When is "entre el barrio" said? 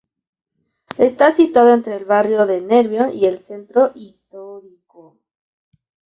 1.75-2.47